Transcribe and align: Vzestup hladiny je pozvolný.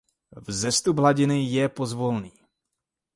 Vzestup 0.47 0.97
hladiny 0.99 1.39
je 1.53 1.65
pozvolný. 1.69 2.33